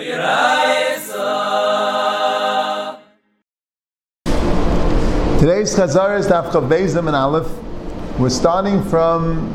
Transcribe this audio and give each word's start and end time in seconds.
Today's 0.00 1.12
Chazar 5.76 6.18
is 6.18 6.26
Daf 6.26 6.50
Bezim 6.52 7.06
and 7.06 7.14
Aleph. 7.14 7.46
We're 8.18 8.30
starting 8.30 8.82
from 8.84 9.52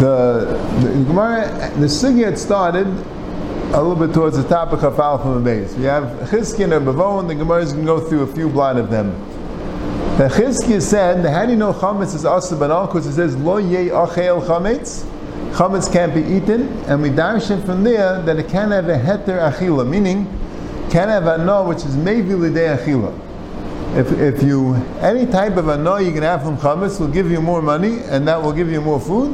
the 0.00 0.60
the 0.82 0.88
Gemara. 1.06 1.48
The 1.78 1.86
Sugi 1.86 2.26
had 2.26 2.38
started 2.38 2.86
a 2.86 3.82
little 3.82 3.96
bit 3.96 4.12
towards 4.12 4.36
the 4.36 4.46
top 4.46 4.74
of 4.74 4.80
Chafal 4.80 5.22
from 5.22 5.44
the. 5.44 5.74
We 5.78 5.84
have 5.84 6.28
Chizki 6.28 6.64
and 6.64 6.84
Bavo, 6.84 7.20
and 7.20 7.30
the 7.30 7.36
Gemara 7.36 7.62
is 7.62 7.72
going 7.72 7.86
to 7.86 7.92
go 7.94 8.00
through 8.06 8.20
a 8.20 8.26
few 8.26 8.50
blind 8.50 8.78
of 8.78 8.90
them. 8.90 9.12
The 10.18 10.28
Chizki 10.28 10.82
said, 10.82 11.24
"How 11.24 11.46
do 11.46 11.52
you 11.52 11.56
know 11.56 11.72
chametz 11.72 12.14
is 12.14 12.26
asa 12.26 12.54
banal? 12.54 12.86
Because 12.86 13.06
it 13.06 13.14
says 13.14 13.34
lo 13.34 13.56
ye 13.56 13.88
achel 13.88 14.44
chametz. 14.44 15.06
Chametz 15.56 15.90
can't 15.90 16.12
be 16.12 16.20
eaten, 16.20 16.68
and 16.86 17.00
we 17.00 17.08
darshan 17.08 17.64
from 17.64 17.82
there 17.82 18.20
that 18.20 18.38
it 18.38 18.46
can 18.46 18.72
have 18.72 18.90
a 18.90 18.98
heter 18.98 19.40
achila, 19.50 19.88
meaning 19.88 20.26
can 20.90 21.08
have 21.08 21.26
a 21.26 21.38
no, 21.38 21.64
which 21.64 21.78
is 21.78 21.96
maybe 21.96 22.32
lidei 22.32 22.76
achila. 22.76 23.18
If, 23.96 24.12
if 24.12 24.42
you 24.42 24.74
any 25.00 25.24
type 25.24 25.56
of 25.56 25.68
annoy 25.68 26.00
you 26.00 26.12
can 26.12 26.24
have 26.24 26.42
from 26.42 26.58
chametz 26.58 27.00
will 27.00 27.08
give 27.08 27.30
you 27.30 27.40
more 27.40 27.62
money 27.62 28.00
and 28.10 28.28
that 28.28 28.42
will 28.42 28.52
give 28.52 28.70
you 28.70 28.82
more 28.82 29.00
food 29.00 29.30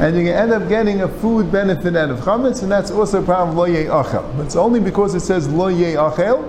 and 0.00 0.16
you 0.16 0.24
can 0.24 0.32
end 0.32 0.52
up 0.52 0.68
getting 0.68 1.02
a 1.02 1.08
food 1.08 1.52
benefit 1.52 1.94
out 1.94 2.10
of 2.10 2.18
chametz 2.18 2.64
and 2.64 2.72
that's 2.72 2.90
also 2.90 3.22
a 3.22 3.24
problem 3.24 3.56
lo 3.56 3.68
achel. 3.68 4.44
It's 4.44 4.56
only 4.56 4.80
because 4.80 5.14
it 5.14 5.20
says 5.20 5.48
lo 5.48 5.70
achel 5.70 6.48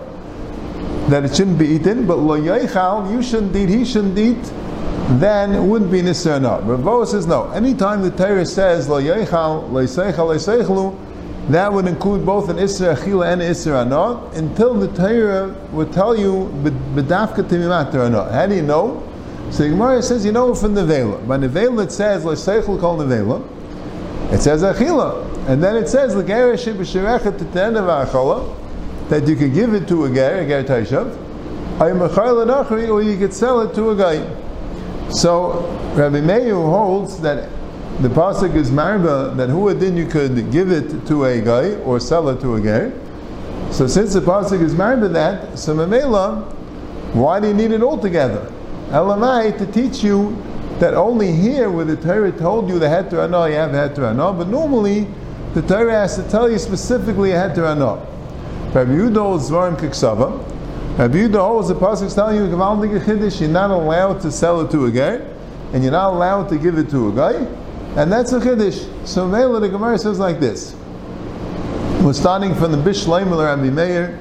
that 1.09 1.25
it 1.25 1.35
shouldn't 1.35 1.59
be 1.59 1.67
eaten 1.67 2.07
but 2.07 2.17
lo 2.17 2.39
yechal 2.39 3.11
you 3.11 3.21
shouldn't 3.21 3.55
eat 3.55 3.69
he 3.69 3.85
shouldn't 3.85 4.17
eat 4.17 4.51
then 5.19 5.53
it 5.53 5.61
wouldn't 5.61 5.91
be 5.91 6.01
nisr 6.01 6.39
not 6.41 6.65
Ravo 6.67 7.05
says 7.05 7.25
no 7.25 7.49
anytime 7.51 8.01
the 8.01 8.11
Torah 8.11 8.45
says 8.45 8.87
lo 8.87 9.01
yechal 9.01 9.71
lo 9.71 9.83
yiseichal 9.83 10.69
lo 10.69 10.97
that 11.49 11.73
would 11.73 11.87
include 11.87 12.25
both 12.25 12.49
an 12.49 12.57
Isra 12.57 12.95
Achila 12.95 13.33
and 13.33 13.41
an 13.41 13.51
Isra 13.51 13.85
Anah, 13.85 14.37
until 14.37 14.75
the 14.75 14.87
Torah 14.95 15.49
would 15.71 15.91
tell 15.91 16.15
you, 16.17 16.49
B'dafka 16.63 17.43
Timimat 17.43 17.93
Anah. 17.93 18.31
How 18.31 18.45
do 18.45 18.55
you 18.55 18.61
know? 18.61 19.03
So 19.49 19.63
the 19.63 19.69
Gemara 19.69 20.01
says, 20.01 20.23
you 20.23 20.31
know 20.31 20.55
from 20.55 20.75
the 20.75 20.85
Vela. 20.85 21.17
By 21.17 21.37
the 21.37 21.49
Vela 21.49 21.83
it 21.83 21.91
says, 21.91 22.23
L'Seichel 22.23 22.79
Kol 22.79 22.99
Nevela. 22.99 23.45
It 24.31 24.39
says 24.39 24.61
Achila. 24.63 25.27
And 25.49 25.61
then 25.61 25.75
it 25.75 25.89
says, 25.89 26.15
L'Gera 26.15 26.55
Shibashirecha 26.55 27.37
Titenev 27.37 28.05
Achola, 28.05 29.09
that 29.09 29.27
you 29.27 29.35
could 29.35 29.53
give 29.53 29.73
it 29.73 29.87
to 29.89 30.05
a 30.05 30.09
Ger, 30.13 30.39
a 30.39 30.47
Ger 30.47 30.63
Taishav, 30.63 31.17
or 32.89 33.01
you 33.01 33.17
could 33.17 33.33
sell 33.33 33.61
it 33.61 33.73
to 33.73 33.89
a 33.89 33.95
guy. 33.95 34.40
So 35.11 35.63
Rabbi 35.95 36.21
Meir 36.21 36.55
holds 36.55 37.19
that 37.21 37.49
the 37.99 38.07
pasuk 38.07 38.55
is 38.55 38.71
marba 38.71 39.35
that 39.35 39.49
who 39.49 39.73
then 39.73 39.97
you 39.97 40.07
could 40.07 40.51
give 40.51 40.71
it 40.71 41.05
to 41.07 41.25
a 41.25 41.41
guy 41.41 41.75
or 41.83 41.99
sell 41.99 42.29
it 42.29 42.39
to 42.41 42.55
a 42.55 42.61
guy. 42.61 42.91
So 43.71 43.87
since 43.87 44.13
the 44.13 44.21
pasuk 44.21 44.61
is 44.61 44.73
marba 44.73 45.11
that, 45.13 45.59
so 45.59 45.75
memela, 45.75 46.43
why 47.13 47.41
do 47.41 47.49
you 47.49 47.53
need 47.53 47.71
it 47.71 47.81
all 47.81 47.97
together? 47.97 48.51
Elamai 48.89 49.57
to 49.57 49.65
teach 49.65 50.01
you 50.01 50.41
that 50.79 50.93
only 50.93 51.31
here 51.31 51.69
where 51.69 51.85
the 51.85 51.97
Torah 51.97 52.31
told 52.31 52.69
you 52.69 52.79
the 52.79 52.87
heter 52.87 53.23
anah, 53.23 53.49
you 53.49 53.55
have 53.55 53.71
heter 53.71 54.09
anah, 54.09 54.31
but 54.31 54.47
normally 54.47 55.07
the 55.53 55.61
Torah 55.61 55.91
has 55.91 56.15
to 56.15 56.23
tell 56.29 56.49
you 56.49 56.57
specifically 56.57 57.31
a 57.31 57.35
heter 57.35 57.69
anah. 57.69 57.97
Rabbi 58.73 58.91
Yudo 58.91 59.37
Zvarim 59.37 59.75
Kiksava. 59.75 60.50
Rabbi 60.97 61.27
holds 61.29 61.69
the 61.69 61.75
pasuk 61.75 62.13
telling 62.13 62.35
you 62.35 62.45
you're 62.45 63.49
not 63.49 63.71
allowed 63.71 64.21
to 64.21 64.31
sell 64.31 64.61
it 64.61 64.71
to 64.71 64.85
a 64.85 64.91
guy, 64.91 65.21
and 65.73 65.83
you're 65.83 65.91
not 65.91 66.13
allowed 66.13 66.49
to 66.49 66.57
give 66.57 66.77
it 66.77 66.89
to 66.89 67.07
a 67.09 67.11
guy. 67.13 67.47
And 67.95 68.11
that's 68.11 68.31
a 68.33 68.39
chiddush. 68.39 69.07
So 69.07 69.27
Mela 69.27 69.59
the 69.59 69.69
Gemara 69.69 69.97
says 69.97 70.19
like 70.19 70.39
this. 70.39 70.75
We're 72.01 72.13
starting 72.13 72.55
from 72.55 72.71
the 72.71 72.77
Bishleimer 72.77 73.43
Rabbi 73.43 73.69
Meir 73.69 74.19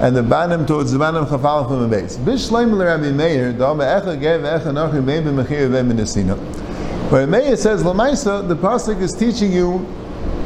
and 0.00 0.14
the 0.14 0.22
Banim 0.22 0.66
towards 0.66 0.92
the 0.92 0.98
Banim 0.98 1.24
Chafal 1.26 1.66
from 1.66 1.80
the 1.80 1.88
base. 1.88 2.16
Bishleimer 2.18 2.84
Rabbi 2.84 3.10
Meir, 3.10 3.52
Dama 3.52 3.84
Echa 3.84 4.20
Gev 4.20 4.42
Echa 4.42 4.72
Nachri 4.72 5.04
Bein 5.04 5.24
B'Mechir 5.24 5.70
Bein 5.72 5.88
B'Nesina. 5.90 6.36
Where 7.10 7.26
Meir 7.26 7.56
says, 7.56 7.82
Lamaisa, 7.82 8.46
the 8.46 8.56
Pasuk 8.56 9.00
is 9.00 9.14
teaching 9.14 9.52
you, 9.52 9.86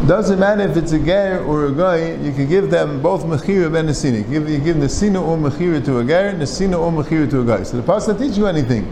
doesn't 0.07 0.39
matter 0.39 0.63
if 0.63 0.77
it's 0.77 0.93
a 0.93 0.99
ger 0.99 1.45
or 1.45 1.67
a 1.67 1.73
guy, 1.73 2.13
you 2.15 2.33
can 2.33 2.49
give 2.49 2.71
them 2.71 3.01
both 3.03 3.25
Mechira 3.25 3.73
Ben 3.73 3.87
Nesina. 3.87 4.19
You 4.19 4.25
give, 4.25 4.49
you 4.49 4.59
give 4.59 4.77
Nesina 4.77 5.21
or 5.21 5.37
Mechira 5.37 5.85
to 5.85 5.99
a 5.99 6.05
ger, 6.05 6.33
Nesina 6.33 6.79
or 6.79 6.91
Mechira 6.91 7.29
to 7.31 7.41
a 7.43 7.45
guy. 7.45 7.63
So 7.63 7.77
the 7.77 7.83
Pasuk 7.83 8.09
doesn't 8.09 8.19
teach 8.19 8.37
you 8.37 8.47
anything. 8.47 8.87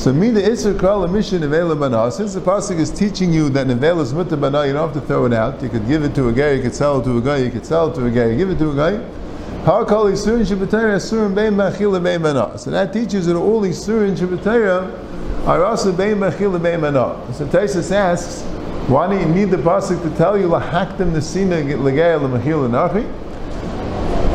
So 0.00 0.14
me 0.14 0.30
the 0.30 0.40
Isra 0.40 0.72
Kral 0.78 1.10
Mission 1.12 1.42
Nevela 1.42 1.78
Bana. 1.78 2.10
Since 2.10 2.32
the 2.32 2.40
pasuk 2.40 2.78
is 2.78 2.90
teaching 2.90 3.34
you 3.34 3.50
that 3.50 3.66
Nevela 3.66 4.00
is 4.00 4.14
Mutta 4.14 4.34
Bana, 4.34 4.66
you 4.66 4.72
don't 4.72 4.90
have 4.90 4.98
to 4.98 5.06
throw 5.06 5.26
it 5.26 5.34
out. 5.34 5.62
You 5.62 5.68
could 5.68 5.86
give 5.86 6.04
it 6.04 6.14
to 6.14 6.28
a 6.28 6.32
guy, 6.32 6.52
you 6.52 6.62
could 6.62 6.74
sell 6.74 7.00
it 7.00 7.04
to 7.04 7.18
a 7.18 7.20
guy, 7.20 7.36
you 7.36 7.50
could 7.50 7.66
sell 7.66 7.90
it 7.90 7.96
to 7.96 8.06
a 8.06 8.10
guy, 8.10 8.34
give 8.34 8.48
it 8.48 8.58
to 8.60 8.70
a 8.70 8.74
guy. 8.74 9.64
How 9.64 9.84
call 9.84 10.06
Isurin 10.06 10.46
Shabbatayra 10.46 10.96
Isurin 10.96 11.34
Bein 11.34 11.52
Machila 11.52 12.02
Bein 12.02 12.22
Bana. 12.22 12.56
So 12.56 12.70
that 12.70 12.94
teaches 12.94 13.26
that 13.26 13.36
all 13.36 13.60
Isurin 13.60 14.16
Shabbatayra 14.16 15.46
are 15.46 15.64
also 15.66 15.92
Bein 15.92 16.16
Machila 16.16 16.62
Bein 16.62 16.80
Bana. 16.80 17.34
So 17.34 17.46
Taisus 17.46 17.92
asks, 17.92 18.40
why 18.90 19.08
do 19.08 19.18
you 19.18 19.26
need 19.26 19.50
the 19.50 19.56
pasuk 19.56 20.02
to 20.02 20.16
tell 20.16 20.36
you 20.36 20.48
Lahaktim 20.48 21.12
Nesina 21.12 21.62
Legaya 21.64 22.18
Lemachila 22.18 22.68
Nachi? 22.68 23.30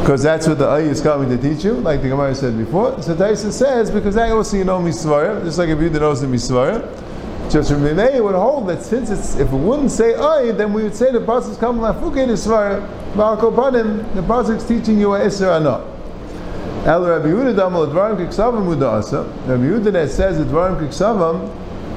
because 0.05 0.21
that's 0.21 0.47
what 0.47 0.59
the 0.59 0.69
ayah 0.69 0.83
is 0.83 1.01
coming 1.01 1.27
to 1.27 1.35
teach 1.35 1.65
you, 1.65 1.73
like 1.73 1.99
the 2.03 2.09
Gemara 2.09 2.35
said 2.35 2.55
before. 2.55 3.01
So 3.01 3.15
Taisa 3.15 3.51
says, 3.51 3.89
because 3.89 4.13
that 4.13 4.29
also 4.29 4.55
you 4.55 4.63
know 4.63 4.77
misvara, 4.77 5.43
just 5.43 5.57
like 5.57 5.69
if 5.69 5.81
you 5.81 5.89
knows 5.89 6.21
the 6.21 6.27
misvara. 6.27 6.83
Just 7.51 7.71
from 7.71 7.81
Minei 7.81 8.23
would 8.23 8.35
hold 8.35 8.69
that 8.69 8.83
since 8.83 9.09
it's, 9.09 9.33
if 9.37 9.51
it 9.51 9.55
wouldn't 9.55 9.89
say 9.89 10.13
ay, 10.13 10.51
then 10.51 10.73
we 10.73 10.83
would 10.83 10.95
say 10.95 11.11
the 11.11 11.17
pasuk 11.17 11.53
is 11.53 11.57
coming 11.57 11.81
lafuke 11.81 12.23
nisvara, 12.23 12.87
ba'al 13.13 14.13
the 14.13 14.21
pasuk 14.21 14.57
is 14.57 14.63
teaching 14.67 14.99
you 14.99 15.15
a 15.15 15.21
isra 15.21 15.59
anah. 15.59 15.83
El 16.85 17.03
Rabbi 17.03 17.25
Yehuda 17.25 17.55
damal 17.55 17.87
dvarim 17.91 18.17
kiksavam 18.17 18.67
udasa. 18.67 19.25
Rabbi 19.47 19.63
Yehuda 19.63 19.91
that 19.91 20.11
says 20.11 20.37
dvarim 20.37 20.79
kiksavam 20.79 21.49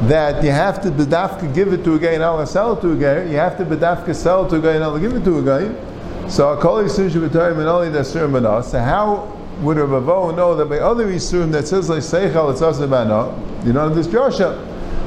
that 0.02 0.44
you 0.44 0.50
have 0.50 0.80
to 0.82 0.90
bedafka 0.90 1.52
give 1.54 1.72
it 1.72 1.82
to 1.84 1.94
a 1.94 1.98
guy 1.98 2.12
and 2.12 2.22
Allah 2.22 2.46
sell 2.46 2.76
it 2.76 2.80
to 2.82 2.92
a 2.92 2.96
guy. 2.96 3.24
You 3.24 3.36
have 3.36 3.56
to 3.58 3.64
bedafka 3.64 4.14
sell 4.14 4.46
it 4.46 4.50
to 4.50 4.56
a 4.56 4.60
guy 4.60 4.74
and 4.74 4.84
Allah 4.84 5.00
give 5.00 5.12
it 5.12 5.24
to 5.24 5.38
a 5.38 5.42
guy. 5.42 6.28
So 6.28 6.52
a 6.52 6.60
kol 6.60 6.84
yisur 6.84 7.10
shabbatayim 7.10 7.58
and 7.58 7.68
only 7.68 7.90
the 7.90 8.04
sur. 8.04 8.62
So 8.62 8.78
how 8.78 9.36
would 9.60 9.76
a 9.78 9.84
Ravo 9.84 10.30
know 10.30 10.54
that 10.54 10.66
by 10.66 10.78
other 10.78 11.06
yisurim 11.06 11.50
that 11.52 11.66
says 11.66 11.88
like 11.88 12.00
seichel 12.00 12.52
it's 12.52 12.62
also 12.62 12.86
bana? 12.86 13.34
You 13.66 13.72
don't 13.72 13.88
have 13.88 13.96
this 13.96 14.06
drasha. 14.06 14.64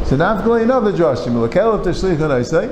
So 0.08 0.18
know 0.18 0.36
the 0.36 0.92
drasha. 0.92 1.28
Milakel 1.28 1.84
tashlichon 1.86 2.32
I 2.32 2.42
say. 2.42 2.66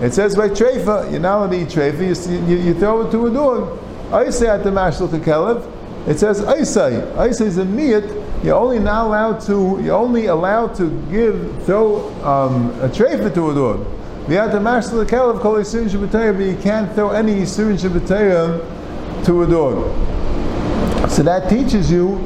It 0.00 0.14
says 0.14 0.34
by 0.34 0.48
treifa. 0.48 1.10
You're 1.10 1.20
not 1.20 1.38
allowed 1.38 1.50
to 1.50 1.60
eat 1.60 1.68
treifa. 1.68 2.30
You, 2.30 2.56
you, 2.56 2.62
you, 2.62 2.74
throw 2.74 3.06
it 3.06 3.10
to 3.10 3.26
a 3.26 3.30
dog. 3.30 3.78
I 4.12 4.30
say 4.30 4.48
at 4.48 4.64
the 4.64 4.70
mashal 4.70 5.10
to 5.10 5.18
kelev. 5.18 5.70
It 6.08 6.18
says 6.18 6.42
I 6.42 6.62
say. 6.62 7.02
I 7.18 7.32
say 7.32 7.46
is 7.46 7.58
a 7.58 7.64
miyat. 7.64 8.25
You're 8.42 8.56
only 8.56 8.78
not 8.78 9.06
allowed 9.06 9.40
to. 9.42 9.80
You're 9.82 9.96
only 9.96 10.26
allowed 10.26 10.74
to 10.76 10.90
give 11.10 11.64
throw 11.64 12.08
um, 12.22 12.70
a 12.80 12.88
treifa 12.88 13.34
to 13.34 13.50
a 13.50 13.54
dog. 13.54 13.86
The 14.28 14.60
master 14.60 14.96
the 14.96 15.06
kelev 15.06 15.40
called 15.40 15.58
Yisurin 15.58 15.88
Shabbatayim, 15.88 16.36
but 16.36 16.44
you 16.44 16.56
can't 16.56 16.92
throw 16.94 17.10
any 17.10 17.36
Yisurin 17.36 17.78
Shabbatayim 17.78 19.24
to 19.24 19.42
a 19.42 19.46
dog. 19.46 21.10
So 21.10 21.22
that 21.22 21.48
teaches 21.48 21.90
you 21.90 22.18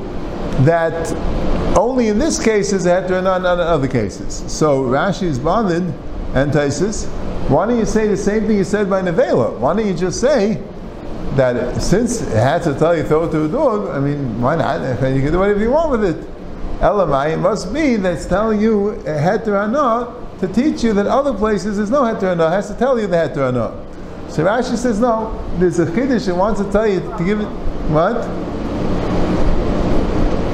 that 0.64 1.12
only 1.76 2.08
in 2.08 2.18
this 2.18 2.42
case 2.42 2.72
is 2.72 2.86
a 2.86 3.02
heter, 3.02 3.22
not 3.22 3.40
in 3.40 3.46
other 3.46 3.88
cases. 3.88 4.44
So 4.52 4.84
Rashi 4.84 5.24
is 5.24 5.38
bothered, 5.38 5.82
and 6.34 6.52
Taisis, 6.52 7.06
why 7.48 7.66
don't 7.66 7.78
you 7.78 7.86
say 7.86 8.06
the 8.08 8.16
same 8.16 8.46
thing 8.46 8.56
you 8.56 8.64
said 8.64 8.88
by 8.88 9.02
Nevela? 9.02 9.58
Why 9.58 9.74
don't 9.74 9.86
you 9.86 9.94
just 9.94 10.20
say 10.20 10.62
that 11.36 11.80
since 11.80 12.20
it 12.20 12.36
had 12.36 12.62
to 12.64 12.74
tell 12.78 12.96
you 12.96 13.04
throw 13.04 13.24
it 13.24 13.30
to 13.30 13.44
a 13.44 13.48
dog, 13.48 13.88
I 13.88 14.00
mean, 14.00 14.40
why 14.40 14.56
not? 14.56 14.80
You 14.80 15.22
can 15.22 15.32
do 15.32 15.38
whatever 15.38 15.60
you 15.60 15.70
want 15.70 15.90
with 15.90 16.04
it. 16.04 16.16
Elamai, 16.80 17.34
it 17.34 17.36
must 17.36 17.72
be 17.72 17.96
that's 17.96 18.26
telling 18.26 18.60
you 18.60 18.90
a 18.90 19.18
heter 19.18 20.38
to 20.40 20.48
teach 20.48 20.82
you 20.82 20.94
that 20.94 21.06
other 21.06 21.34
places 21.34 21.76
there's 21.76 21.90
no 21.90 22.02
heter 22.02 22.34
no, 22.36 22.48
has 22.48 22.68
to 22.68 22.74
tell 22.74 22.98
you 22.98 23.06
the 23.06 23.16
heter 23.16 23.52
no. 23.52 23.86
So 24.30 24.44
Rashi 24.44 24.76
says 24.76 24.98
no. 24.98 25.38
There's 25.58 25.78
a 25.78 25.86
chiddush 25.86 26.26
that 26.26 26.34
wants 26.34 26.60
to 26.60 26.70
tell 26.72 26.86
you 26.86 27.00
to 27.00 27.24
give 27.24 27.40
it 27.40 27.48
what? 27.90 28.14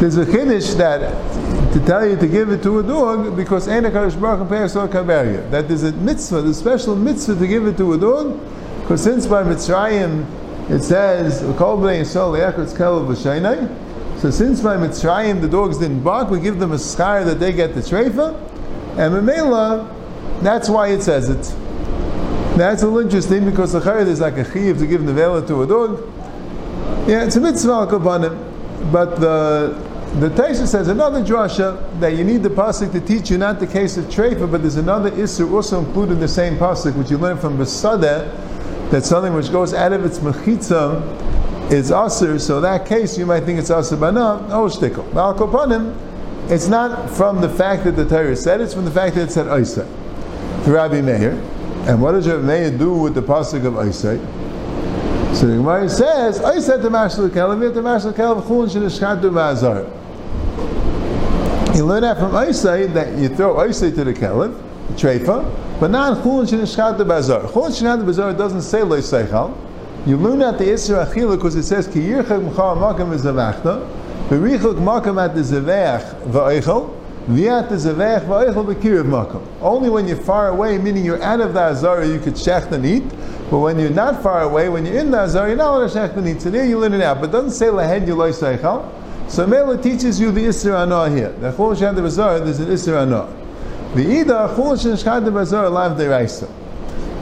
There's 0.00 0.17
a 0.17 0.27
chiddush 0.27 0.77
that 0.79 1.73
to 1.73 1.81
tell 1.87 2.06
you 2.06 2.17
to 2.17 2.27
give 2.27 2.50
it 2.50 2.62
to 2.62 2.81
a 2.81 2.83
dog 2.83 3.37
because 3.37 3.69
Ein 3.69 3.85
Hakadosh 3.85 4.21
Baruch 4.21 4.49
Hu 4.49 5.50
That 5.50 5.69
there's 5.69 5.85
a 5.85 5.93
mitzvah, 5.93 6.43
the 6.43 6.55
special 6.55 6.97
mitzvah 6.97 7.37
to 7.39 7.47
give 7.47 7.67
it 7.67 7.77
to 7.77 7.93
a 7.93 7.99
dog 7.99 8.41
because 8.81 9.03
since 9.03 9.27
by 9.27 9.43
Mitzrayim 9.43 10.27
it 10.69 10.83
says. 10.83 11.41
So 14.21 14.31
since 14.31 14.61
by 14.61 14.77
Mitzrayim 14.77 15.41
the 15.41 15.49
dogs 15.49 15.79
didn't 15.79 16.03
bark, 16.03 16.31
we 16.31 16.41
give 16.41 16.59
them 16.59 16.73
a 16.73 16.77
schar 16.77 17.25
that 17.25 17.39
they 17.39 17.53
get 17.53 17.75
the 17.75 17.81
treifa. 17.81 18.35
And 18.99 19.15
Mamela, 19.15 19.87
that's 20.43 20.69
why 20.69 20.89
it 20.89 21.03
says 21.03 21.29
it. 21.29 21.55
That's 22.57 22.83
a 22.83 22.87
little 22.87 23.01
interesting 23.01 23.45
because 23.45 23.75
the 23.75 23.81
chayyid 23.81 24.07
is 24.07 24.21
like 24.21 24.39
a 24.39 24.45
chiv 24.51 24.79
to 24.79 24.87
give 24.87 25.03
nevela 25.03 25.47
to 25.47 25.63
a 25.63 25.67
dog. 25.67 26.03
Yeah, 27.07 27.25
it's 27.25 27.37
a 27.37 27.41
mitzvah 27.41 27.73
al 27.73 27.87
but 28.91 29.21
the 29.21 29.87
the 30.19 30.31
Taisha 30.31 30.67
says 30.67 30.89
another 30.89 31.23
drasha 31.23 32.01
that 32.01 32.15
you 32.15 32.25
need 32.25 32.43
the 32.43 32.49
pasuk 32.49 32.93
to 32.93 33.01
teach 33.01 33.31
you 33.31 33.37
not 33.37 33.61
the 33.61 33.67
case 33.67 33.99
of 33.99 34.07
treifa, 34.07 34.51
but 34.51 34.62
there's 34.62 34.77
another 34.77 35.12
issue 35.15 35.55
also 35.55 35.81
included 35.81 36.15
in 36.15 36.21
the 36.21 36.29
same 36.29 36.57
pasuk 36.57 36.97
which 36.97 37.11
you 37.11 37.19
learn 37.19 37.37
from 37.37 37.59
Besadeh 37.59 38.46
that 38.91 39.05
something 39.05 39.35
which 39.35 39.50
goes 39.50 39.75
out 39.75 39.93
of 39.93 40.05
its 40.05 40.19
mechitza 40.19 41.03
is 41.71 41.91
usr, 41.91 42.41
so 42.41 42.61
that 42.61 42.87
case 42.87 43.19
you 43.19 43.27
might 43.27 43.44
think 43.44 43.59
it's 43.59 43.71
usr 43.71 43.99
bana, 43.99 44.47
no 44.49 44.67
shtickle. 44.67 45.09
Malkopanim, 45.11 45.94
it's 46.49 46.69
not 46.69 47.11
from 47.11 47.41
the 47.41 47.49
fact 47.49 47.83
that 47.85 47.97
the 47.97 48.05
Torah 48.09 48.37
said, 48.37 48.61
it's 48.61 48.73
from 48.73 48.85
the 48.85 48.91
fact 48.91 49.17
that 49.17 49.29
it 49.29 49.33
said 49.33 49.49
Isa. 49.61 49.85
To 50.65 50.71
Rabbi 50.73 51.00
Meir. 51.00 51.33
And 51.88 52.00
what 52.00 52.12
does 52.12 52.29
Rabbi 52.29 52.43
Meir 52.43 52.71
do 52.71 52.93
with 52.94 53.15
the 53.15 53.23
pasuk 53.23 53.65
of 53.65 53.77
Isa? 53.88 54.17
So 55.35 55.47
the 55.49 55.56
Gemara 55.56 55.88
says, 55.88 56.38
Isa 56.38 56.81
to 56.81 56.88
Mashal 56.88 57.29
Kelev, 57.31 57.75
to 57.75 57.81
Mashal 57.83 58.12
Kelev, 58.12 58.43
Chulin 58.43 58.69
Shinishkatu 58.71 59.31
Vazar. 59.33 59.85
You 61.77 61.85
learn 61.85 62.03
that 62.03 62.19
from 62.19 62.35
Isa 62.49 62.87
that 62.94 63.19
you 63.19 63.29
throw 63.29 63.62
Isa 63.65 63.91
to 63.91 64.05
the 64.05 64.12
the 64.12 64.15
Treifa, 64.94 65.81
but 65.81 65.91
not 65.91 66.23
Chulin 66.23 66.47
Shinishkatu 66.47 66.99
Vazar. 66.99 67.43
Chulin 67.50 67.71
Shinishkatu 67.71 68.05
Vazar 68.05 68.37
doesn't 68.37 68.62
say 68.62 68.83
Lo 68.83 68.99
Seichal. 68.99 69.56
You 70.06 70.17
learn 70.17 70.38
that 70.38 70.59
the 70.59 70.65
Isra 70.65 71.05
Achila 71.05 71.37
because 71.37 71.56
it 71.56 71.65
says 71.65 71.88
Ki 71.88 71.99
Yirchak 71.99 72.49
Mchar 72.49 72.77
Makam 72.77 73.12
V'Zavachta 73.12 73.85
B'Richuk 74.29 74.77
Makam 74.77 75.21
at 75.21 75.35
the 75.35 75.41
Zavech 75.41 76.23
V'Eichel 76.27 76.97
V'Yat 77.27 77.69
the 77.69 77.75
Zavech 77.75 78.25
V'Eichel 78.27 78.73
B'Kiriv 78.73 79.05
Makam 79.05 79.44
Only 79.61 79.91
when 79.91 80.06
you're 80.06 80.17
far 80.17 80.50
away, 80.50 80.79
meaning 80.79 81.05
you're 81.05 81.21
out 81.23 81.41
of 81.41 81.55
the 81.55 81.61
Azara, 81.61 82.06
you 82.06 82.21
could 82.21 82.35
shecht 82.35 82.71
and 82.71 82.87
eat. 82.87 83.03
But 83.50 83.59
when 83.59 83.81
you're 83.81 83.91
not 83.91 84.23
far 84.23 84.43
away, 84.43 84.69
when 84.69 84.87
you're 84.87 84.99
in 84.99 85.11
the 85.11 85.19
Azara, 85.19 85.49
you're 85.49 85.56
not 85.56 85.75
allowed 85.75 85.88
to 85.88 85.99
shecht 85.99 86.17
and 86.17 86.29
eat. 86.29 86.41
So 86.41 86.50
there 86.50 86.65
you 86.65 86.79
learn 86.79 86.94
it 86.94 87.00
out. 87.00 87.21
But 87.21 87.31
it 87.31 87.33
doesn't 87.33 87.50
say 87.50 87.67
Lahed 87.67 88.06
Seichel. 88.06 88.88
So 89.29 89.44
Mela 89.44 89.83
teaches 89.83 90.21
you 90.21 90.31
the 90.31 90.44
Isra 90.44 90.79
Anah 90.83 91.11
here. 91.11 91.33
The 91.33 91.50
Chol 91.50 91.77
Shad 91.77 91.99
Azara, 91.99 92.38
there's 92.38 92.61
an 92.61 92.69
Isra 92.69 93.03
Anah. 93.03 93.46
The 93.97 94.21
Ida 94.21 94.55
Chol 94.55 94.77
Shad 95.03 95.27
Azara 95.27 95.71
Lav 95.71 95.97
Deraisa. 95.97 96.51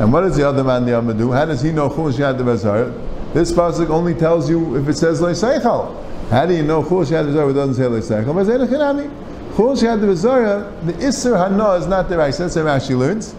And 0.01 0.13
what 0.13 0.23
does 0.23 0.37
the 0.37 0.49
other 0.49 0.65
man 0.65 0.85
the 0.85 0.97
Amma 0.97 1.15
do? 1.15 1.31
How 1.31 1.45
does 1.45 1.63
he 1.63 1.71
know 1.71 1.89
Chul 1.89 2.13
Shad 2.17 2.37
Bazar? 2.37 2.87
This 3.33 3.53
pasuk 3.53 3.91
only 3.91 4.13
tells 4.13 4.51
you 4.51 4.77
if 4.77 4.89
it 4.89 4.95
says 4.95 5.21
Leiseichal. 5.21 5.95
How 6.31 6.47
do 6.47 6.53
you 6.53 6.65
know 6.65 6.83
Chul 6.83 7.09
Shad 7.09 7.27
Bazar 7.27 7.53
doesn't 7.53 7.75
say 7.75 7.83
Leiseichal? 7.85 8.35
But 8.35 8.47
Chanami. 8.69 9.09
Chul 9.53 9.81
Shad 9.81 10.01
Bazar, 10.01 10.73
the 10.85 10.95
Isser 10.95 11.39
Hana 11.39 11.75
is 11.75 11.87
not 11.87 12.09
the 12.09 12.19
right. 12.19 12.35
That's 12.35 12.57
how 12.57 12.63
Rashi 12.63 12.99
learns. 12.99 13.37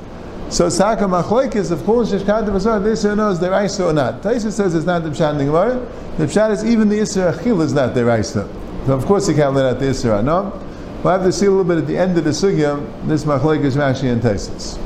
So 0.47 0.69
Saka 0.69 1.03
Machloikis 1.03 1.71
of 1.71 1.79
Chul 1.79 2.07
Shad 2.07 2.45
Bazar, 2.45 2.79
the 2.79 2.91
Isser 2.91 3.09
Hana 3.09 3.31
is 3.31 3.39
the 3.41 3.51
right 3.51 3.79
or 3.81 3.91
not. 3.91 4.21
Taisa 4.21 4.49
says 4.49 4.75
it's 4.75 4.85
not 4.85 5.03
the 5.03 5.09
Pshat 5.09 5.37
the 5.37 5.43
Gemara. 5.43 5.85
Pshat 6.19 6.51
is 6.51 6.63
even 6.63 6.87
the 6.87 6.99
Isser 6.99 7.33
Achil 7.33 7.61
is 7.61 7.73
not 7.73 7.93
the 7.95 8.05
right. 8.05 8.25
So 8.25 8.47
of 8.87 9.05
course 9.05 9.27
you 9.27 9.35
can't 9.35 9.53
learn 9.53 9.75
out 9.75 9.81
the 9.81 9.87
Isser 9.87 10.15
Hana. 10.15 10.53
We'll 11.03 11.13
have 11.13 11.23
to 11.23 11.31
see 11.31 11.45
a 11.45 11.49
little 11.49 11.63
bit 11.63 11.77
at 11.77 11.87
the 11.87 11.97
end 11.97 12.17
of 12.17 12.23
the 12.23 12.31
sugya, 12.31 13.07
this 13.07 13.25
Machloikis 13.25 13.73
Rashi 13.73 14.11
and 14.11 14.21
Taisis. 14.21 14.77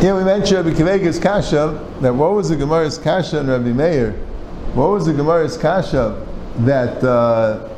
Here 0.00 0.14
we 0.14 0.24
mentioned 0.24 0.66
Rabbi 0.66 0.78
Akiva 0.78 0.92
Eiger's 0.92 1.18
kasha, 1.18 1.82
that 2.00 2.14
what 2.14 2.32
was 2.32 2.48
the 2.48 2.56
Gemara's 2.56 2.98
kasha 2.98 3.40
and 3.40 3.48
Rabbi 3.48 3.72
Meir? 3.72 4.12
What 4.74 4.90
was 4.90 5.06
the 5.06 5.12
Gemara's 5.12 5.56
kasha 5.56 6.26
that 6.60 7.02
uh, 7.02 7.68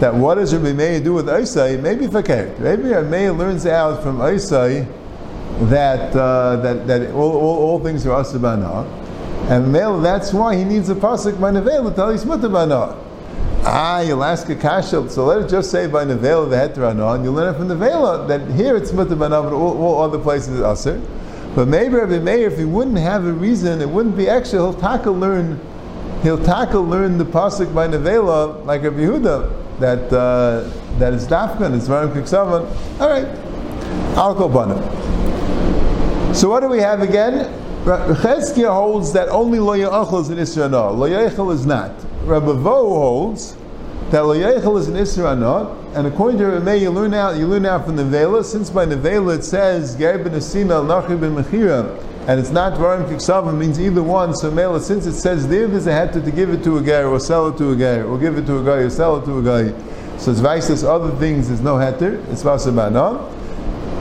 that 0.00 0.14
what 0.14 0.36
does 0.36 0.54
Rabbi 0.54 0.72
Meir 0.72 1.00
do 1.00 1.14
with 1.14 1.26
Isai? 1.26 1.80
Maybe 1.80 2.06
fakir. 2.06 2.54
Maybe 2.58 2.84
Rabbi 2.84 3.08
Meir 3.08 3.32
learns 3.32 3.66
out 3.66 4.02
from 4.02 4.18
Isai 4.18 4.86
that 5.62 6.14
uh, 6.14 6.56
that 6.56 6.86
that 6.86 7.10
all, 7.10 7.32
all, 7.32 7.58
all 7.58 7.80
things 7.80 8.06
are 8.06 8.22
asabana, 8.22 8.86
and 9.50 9.72
male 9.72 10.00
that's 10.00 10.32
why 10.32 10.54
he 10.54 10.64
needs 10.64 10.88
a 10.88 10.94
pasuk 10.94 11.40
by 11.40 11.50
nevel 11.50 11.88
to 11.88 11.94
tell 11.94 12.10
he's 12.10 12.24
mutabana. 12.24 12.96
Ah, 13.64 14.00
you'll 14.00 14.24
ask 14.24 14.48
a 14.48 14.54
kasha, 14.54 15.08
so 15.10 15.26
let 15.26 15.42
it 15.42 15.48
just 15.48 15.70
say 15.70 15.86
by 15.86 16.04
nevel 16.04 16.48
the 16.48 16.56
heterana, 16.56 17.14
and 17.14 17.24
you 17.24 17.30
learn 17.30 17.54
it 17.54 17.58
from 17.58 17.68
the 17.68 17.76
vela 17.76 18.26
that 18.26 18.40
here 18.52 18.76
it's 18.76 18.92
mutabana, 18.92 19.42
but 19.42 19.52
all, 19.52 19.76
all 19.82 20.02
other 20.02 20.18
places 20.18 20.60
it's 20.60 20.86
aser. 20.86 21.00
But 21.54 21.68
maybe 21.68 21.94
Rabbi 21.94 22.18
Meir, 22.18 22.48
if 22.48 22.56
he 22.56 22.64
wouldn't 22.64 22.98
have 22.98 23.26
a 23.26 23.32
reason, 23.32 23.80
it 23.80 23.88
wouldn't 23.88 24.16
be 24.16 24.28
extra. 24.28 24.60
He'll 24.60 24.72
tackle 24.72 25.14
learn, 25.14 25.60
he'll 26.22 26.42
tackle 26.42 26.82
learn 26.82 27.18
the 27.18 27.24
pasuk 27.24 27.74
by 27.74 27.88
Nevela 27.88 28.64
like 28.64 28.82
Rabbi 28.82 28.98
Yehuda 28.98 29.78
that 29.80 30.12
uh, 30.12 30.70
that 30.98 31.12
is 31.12 31.26
dafkan, 31.26 31.76
it's 31.76 31.88
varim 31.88 32.12
kiksavan. 32.12 33.00
All 33.00 33.08
right, 33.08 33.26
I'll 34.16 34.34
go 34.34 34.48
bana. 34.48 34.76
So 36.34 36.48
what 36.48 36.60
do 36.60 36.68
we 36.68 36.78
have 36.78 37.02
again? 37.02 37.52
Cheskia 37.84 38.72
holds 38.72 39.12
that 39.14 39.28
only 39.28 39.58
lo 39.58 39.76
yachal 39.76 40.20
is 40.20 40.28
an 40.28 40.38
isra 40.38 40.70
Lo 40.70 41.08
yachal 41.08 41.52
is 41.52 41.66
not. 41.66 41.92
Rabbi 42.24 42.52
Vo 42.52 42.88
holds 42.88 43.56
that 44.10 44.20
lo 44.20 44.34
yachal 44.34 44.78
is 44.78 44.88
an 44.88 44.94
isra 44.94 45.34
and 45.94 46.06
according 46.06 46.38
to 46.38 46.44
Rameh, 46.44 46.80
you 46.80 46.90
learn 46.90 47.14
out 47.14 47.36
you 47.36 47.46
learn 47.46 47.66
out 47.66 47.84
from 47.84 47.96
the 47.96 48.04
Vela, 48.04 48.44
since 48.44 48.70
by 48.70 48.84
the 48.84 48.96
Vela 48.96 49.34
it 49.34 49.42
says 49.42 49.96
Ger 49.96 50.18
ben 50.18 50.32
Asina 50.32 50.72
al 50.72 50.84
Nachri 50.84 51.18
ben 51.18 51.34
Mechira, 51.34 51.98
and 52.28 52.38
it's 52.38 52.50
not 52.50 52.74
Varim 52.74 53.08
Kiksavim, 53.08 53.56
means 53.56 53.80
either 53.80 54.02
one. 54.02 54.34
So 54.34 54.50
Mela, 54.50 54.80
since 54.80 55.06
it 55.06 55.14
says 55.14 55.48
there, 55.48 55.66
there's 55.66 55.86
a 55.86 55.90
heter 55.90 56.22
to 56.24 56.30
give 56.30 56.50
it 56.50 56.62
to 56.64 56.76
a 56.76 56.82
guy 56.82 57.02
or 57.02 57.18
sell 57.18 57.48
it 57.48 57.56
to 57.58 57.70
a 57.72 57.76
guy, 57.76 58.00
or 58.00 58.18
give 58.18 58.36
it 58.36 58.46
to 58.46 58.58
a 58.58 58.64
guy 58.64 58.82
or 58.82 58.90
sell 58.90 59.16
it 59.16 59.24
to 59.24 59.38
a 59.38 59.42
guy. 59.42 59.78
So 60.18 60.30
it's 60.30 60.40
vices 60.40 60.84
other 60.84 61.10
things, 61.16 61.48
there's 61.48 61.62
no 61.62 61.76
heter, 61.76 62.22
it's 62.30 62.42
Vasabana. 62.42 63.34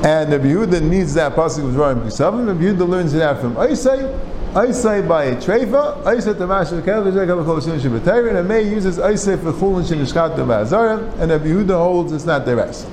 And 0.03 0.31
Rabbi 0.31 0.45
Yehuda 0.45 0.81
needs 0.81 1.13
that 1.15 1.35
pasuk 1.35 1.67
of 1.67 1.73
Varim 1.73 2.03
Kiksavim. 2.03 2.47
Rabbi 2.47 2.61
Yehuda 2.61 2.87
learns 2.87 3.13
it 3.13 3.21
out 3.21 3.39
from 3.41 3.55
Isai. 3.55 4.36
Isai 4.53 5.07
by 5.07 5.35
treifa, 5.35 6.01
Isai 6.03 6.37
to 6.37 6.47
Mashal 6.47 6.81
Kev, 6.81 7.11
Isai 7.11 7.27
Kev 7.27 7.45
Chol 7.45 7.63
Shin 7.63 7.79
Shabbatayr, 7.79 8.29
and 8.29 8.47
Amei 8.49 8.69
uses 8.69 8.97
Isai 8.97 9.41
for 9.41 9.51
Chulin 9.53 9.87
Shin 9.87 9.99
Ishkat 9.99 10.35
Ba'azara, 10.35 11.19
and 11.19 11.31
Rabbi 11.31 11.45
Yehuda 11.45 11.77
holds 11.77 12.11
it's 12.11 12.25
not 12.25 12.45
the 12.45 12.55
rest. 12.55 12.87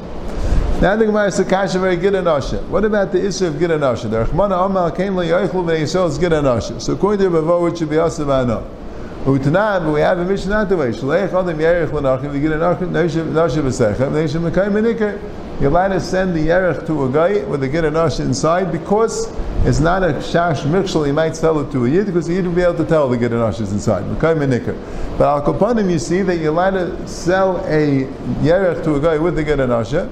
Now 0.82 0.96
the 0.96 1.06
Gemara 1.06 1.30
says 1.30 1.48
Kasha 1.48 1.78
very 1.78 1.96
good 1.96 2.14
anasha. 2.14 2.62
What 2.68 2.84
about 2.84 3.12
the 3.12 3.24
issue 3.24 3.46
of 3.46 3.58
good 3.58 3.70
anasha? 3.70 4.10
The 4.10 4.24
Rachmana 4.24 4.66
Amal 4.66 4.90
came 4.90 5.14
like 5.14 5.28
Yoichel 5.28 5.64
Bnei 5.64 5.82
Yisrael 5.82 6.08
is 6.08 6.18
good 6.18 6.32
anasha. 6.32 6.82
So 6.82 6.94
according 6.94 7.20
to 7.20 7.30
Rabbi 7.30 7.72
it 7.72 7.78
should 7.78 7.88
be 7.88 7.96
Asav 7.96 8.28
Anah. 8.28 8.83
Utanan, 9.24 9.90
we 9.90 10.00
have 10.00 10.18
a 10.18 10.24
mission 10.24 10.50
not 10.50 10.68
the 10.68 10.76
way. 10.76 10.90
Shleich 10.90 11.28
Adam 11.28 11.56
Yerich 11.56 11.88
Lanachim, 11.88 12.30
we 12.30 12.40
get 12.40 12.52
an 12.52 12.60
Nachim, 12.60 12.90
Nasha 12.90 13.20
B'Sechem, 13.62 14.12
Nasha 14.12 14.36
Mekayim 14.36 14.72
Menikar. 14.72 15.18
You're 15.58 15.70
allowed 15.70 15.88
to 15.88 16.00
send 16.00 16.34
the 16.36 16.48
Yerich 16.48 16.86
to 16.86 17.04
a 17.04 17.08
guy 17.10 17.42
with 17.44 17.62
a 17.62 17.68
get 17.68 17.84
anasha 17.84 18.20
inside 18.20 18.70
because 18.70 19.32
it's 19.64 19.80
not 19.80 20.02
a 20.02 20.08
shash 20.14 20.64
mikshal, 20.64 21.06
he 21.06 21.12
might 21.12 21.36
sell 21.36 21.58
it 21.60 21.72
to 21.72 21.86
a 21.86 21.88
yid 21.88 22.04
because 22.04 22.26
the 22.26 22.34
yid 22.34 22.46
will 22.46 22.54
be 22.54 22.60
able 22.60 22.74
to 22.74 22.84
tell 22.84 23.08
the 23.08 23.16
get 23.16 23.30
anasha 23.30 23.62
is 23.62 23.72
inside. 23.72 24.04
Mekayim 24.04 24.46
Menikar. 24.46 25.16
But 25.16 25.26
Al 25.26 25.40
Kopanim, 25.42 25.90
you 25.90 25.98
see 25.98 26.20
that 26.20 26.36
you're 26.36 26.52
allowed 26.52 26.72
to 26.72 27.08
sell 27.08 27.64
a 27.64 28.04
Yerich 28.42 28.84
to 28.84 28.96
a 28.96 29.00
guy 29.00 29.16
with 29.16 29.36
the 29.36 29.42
get 29.42 29.58
anasha. 29.58 30.10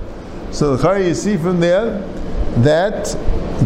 So 0.53 0.75
the 0.75 0.83
Chari, 0.83 1.09
you 1.09 1.15
see 1.15 1.37
from 1.37 1.61
there 1.61 1.99
that 2.63 3.15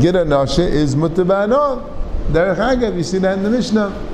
get 0.01 0.17
anasha 0.17 0.69
is 0.69 0.97
mutabana. 0.97 1.89
Derech 2.33 2.57
Agav, 2.57 2.97
you 2.97 3.05
see 3.05 3.19
that 3.19 3.39
in 3.39 3.45
the 3.45 3.51
Mishnah. 3.51 4.06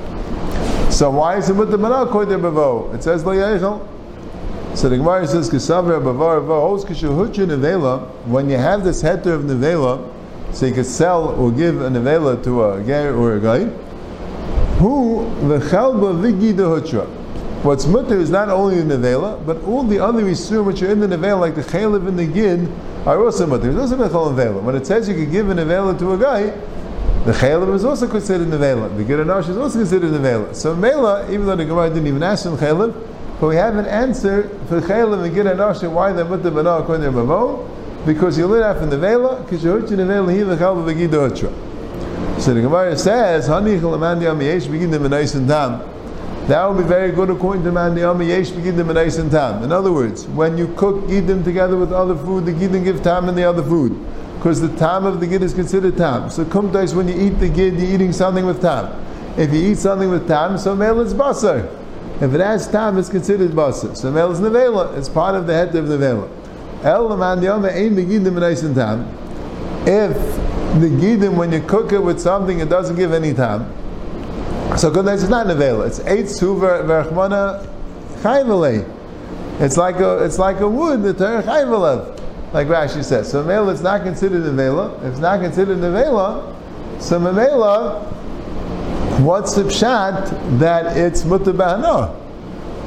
So 0.93 1.09
why 1.09 1.37
is 1.37 1.49
it 1.49 1.55
with 1.55 1.71
the 1.71 1.77
Mana 1.79 2.05
Koyder 2.05 2.39
Bavo? 2.39 2.93
It 2.93 3.01
says 3.01 3.25
Lo 3.25 3.33
Yeichel. 3.33 4.77
So 4.77 4.89
the 4.89 4.97
Gemara 4.97 5.25
says 5.27 5.49
Kisaver 5.49 5.99
Bavar 5.99 6.45
Vahos 6.45 6.85
Kishahucha 6.85 7.47
Nevela. 7.47 8.07
When 8.27 8.47
you 8.47 8.57
have 8.57 8.83
this 8.83 9.01
heter 9.01 9.33
of 9.33 9.41
Nevela, 9.41 10.07
so 10.53 10.67
you 10.67 10.73
could 10.73 10.85
sell 10.85 11.29
or 11.29 11.51
give 11.51 11.81
a 11.81 11.89
Nevela 11.89 12.43
to 12.43 12.63
a 12.65 12.83
ger 12.83 13.15
or 13.15 13.37
a 13.37 13.39
guy. 13.39 13.63
Who 14.77 15.25
the 15.47 15.57
Chalba 15.57 16.21
Vigi 16.21 16.53
Hutra. 16.53 17.07
What's 17.63 17.87
mutter 17.87 18.19
is 18.19 18.29
not 18.29 18.49
only 18.49 18.79
the 18.81 18.95
nevela, 18.95 19.43
but 19.45 19.63
all 19.63 19.83
the 19.83 19.97
other 19.97 20.21
isur 20.23 20.63
which 20.63 20.83
are 20.83 20.91
in 20.91 20.99
the 20.99 21.07
nevela, 21.07 21.39
like 21.39 21.55
the 21.55 21.61
chaylev 21.61 22.07
and 22.07 22.19
the 22.19 22.27
gid, 22.27 22.69
are 23.07 23.23
also 23.23 23.47
mutter. 23.47 23.73
There's 23.73 23.91
also 23.91 24.31
nevela. 24.31 24.61
When 24.61 24.75
it 24.75 24.85
says 24.85 25.09
you 25.09 25.15
can 25.15 25.31
give 25.31 25.49
a 25.49 25.53
nevela 25.55 25.97
to 25.97 26.13
a 26.13 26.17
guy, 26.19 26.53
the 27.25 27.31
Chaylev 27.31 27.73
is 27.73 27.85
also 27.85 28.05
considered 28.05 28.49
Nevela. 28.49 28.95
The 28.97 29.03
Geranash 29.05 29.47
is 29.47 29.55
also 29.55 29.79
considered 29.79 30.11
Nevela. 30.11 30.53
So 30.53 30.75
Mela, 30.75 31.25
even 31.31 31.45
though 31.45 31.55
the 31.55 31.63
Gemara 31.63 31.87
didn't 31.87 32.07
even 32.07 32.21
ask 32.21 32.45
him 32.45 32.57
Chaylev, 32.57 32.93
but 33.39 33.47
we 33.47 33.55
have 33.55 33.77
an 33.77 33.85
answer 33.85 34.49
for 34.67 34.81
Chaylev 34.81 35.23
and 35.23 35.33
Geranash 35.33 35.89
why 35.89 36.11
they 36.11 36.25
put 36.25 36.43
the 36.43 36.51
Bana 36.51 36.71
according 36.71 37.05
to 37.05 37.11
Bavo, 37.13 37.65
because 38.05 38.37
you 38.37 38.45
learn 38.45 38.77
from 38.77 38.89
Nevela, 38.89 39.41
because 39.45 39.63
you 39.63 39.71
heard 39.71 39.89
you 39.89 39.95
Nevela, 39.95 40.35
he 40.35 40.41
the 40.41 40.57
Chalva 40.57 40.83
Begido. 40.83 41.33
So 42.41 42.53
the 42.53 42.59
Gemara 42.59 42.97
says, 42.97 43.47
honey 43.47 43.77
Hani 43.77 43.79
Chalamandi 43.79 44.23
Amiyesh 44.23 44.69
begin 44.69 44.91
the 44.91 44.97
Menais 44.97 45.33
and 45.35 45.47
Tam. 45.47 45.81
That 46.47 46.65
would 46.67 46.83
be 46.83 46.89
very 46.89 47.13
good 47.13 47.29
according 47.29 47.63
to 47.63 47.71
Mandi 47.71 48.01
Amiyesh 48.01 48.53
begin 48.53 48.75
the 48.75 48.83
Menais 48.83 49.17
and 49.17 49.31
Tam. 49.31 49.63
In 49.63 49.71
other 49.71 49.93
words, 49.93 50.27
when 50.27 50.57
you 50.57 50.67
cook 50.75 51.05
Gidim 51.05 51.45
together 51.45 51.77
with 51.77 51.93
other 51.93 52.17
food, 52.17 52.45
the 52.45 52.51
Gidim 52.51 52.83
give 52.83 53.01
Tam 53.01 53.29
in 53.29 53.35
the 53.35 53.45
other 53.45 53.63
food 53.63 53.97
because 54.43 54.59
the 54.59 54.75
time 54.75 55.05
of 55.05 55.21
the 55.21 55.25
gid 55.25 55.41
is 55.41 55.53
considered 55.53 55.95
tam. 55.95 56.29
So 56.29 56.43
kumtais, 56.43 56.93
when 56.93 57.07
you 57.07 57.15
eat 57.15 57.39
the 57.39 57.47
gid, 57.47 57.75
you're 57.75 57.95
eating 57.95 58.11
something 58.11 58.45
with 58.45 58.61
tam. 58.61 58.91
If 59.39 59.53
you 59.53 59.71
eat 59.71 59.77
something 59.77 60.09
with 60.09 60.27
tam, 60.27 60.57
so 60.57 60.75
male 60.75 60.99
is 60.99 61.13
basar. 61.13 61.63
If 62.21 62.33
it 62.33 62.41
has 62.41 62.67
tam, 62.67 62.97
it's 62.97 63.07
considered 63.07 63.51
basar. 63.51 63.95
So 63.95 64.11
male 64.11 64.33
is 64.33 64.41
nevela. 64.41 64.97
It's 64.97 65.07
part 65.07 65.35
of 65.35 65.47
the 65.47 65.53
head 65.53 65.73
of 65.73 65.85
nevela. 65.85 66.29
El 66.83 67.15
man 67.15 67.39
the 67.39 67.73
aim 67.73 67.95
the 67.95 68.03
gidim 68.03 68.65
and 68.65 68.75
tam. 68.75 69.07
If 69.87 70.17
the 70.81 70.89
gidim, 70.89 71.37
when 71.37 71.53
you 71.53 71.61
cook 71.61 71.93
it 71.93 72.03
with 72.03 72.19
something, 72.19 72.59
it 72.59 72.67
doesn't 72.67 72.97
give 72.97 73.13
any 73.13 73.33
tam. 73.33 73.73
So 74.75 74.91
kumtais 74.91 75.23
is 75.23 75.29
not 75.29 75.47
nevela. 75.47 75.87
It's 75.87 76.01
eight 76.01 76.25
suver 76.25 76.83
verchmana 76.83 77.65
chayvele. 78.21 78.91
It's 79.61 79.77
like 79.77 80.01
a 80.01 80.25
it's 80.25 80.37
like 80.37 80.59
a 80.59 80.67
wood 80.67 81.01
the 81.01 81.13
terech 81.13 81.43
chayvelev 81.43 82.22
like 82.53 82.67
Rashi 82.67 83.03
says. 83.03 83.29
So 83.29 83.43
Mela 83.43 83.71
is 83.73 83.81
not 83.81 84.03
considered 84.03 84.45
a 84.45 84.51
Vela. 84.51 84.95
If 84.97 85.13
it's 85.13 85.19
not 85.19 85.41
considered 85.41 85.83
a 85.83 85.91
Vela, 85.91 86.55
so 86.99 87.19
Mela, 87.19 88.03
what's 89.21 89.55
the 89.55 89.63
pshat 89.63 90.59
that 90.59 90.95
it's 90.95 91.25
mutter 91.25 91.53
b'hana? 91.53 92.19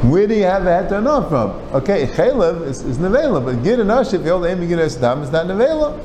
Where 0.05 0.27
do 0.27 0.35
you 0.35 0.45
have 0.45 0.65
the 0.65 1.01
no 1.01 1.27
from? 1.29 1.51
Okay, 1.75 2.07
chaylev 2.07 2.63
is, 2.67 2.83
is 2.83 2.99
nevela, 2.99 3.43
but 3.43 3.65
gid 3.65 3.81
and 3.81 3.91
if 3.91 4.13
you 4.13 4.31
hold 4.31 4.45
aim 4.45 4.61
begin 4.61 4.79
tam 4.79 5.23
is 5.23 5.33
not 5.33 5.47
nevela. 5.47 5.99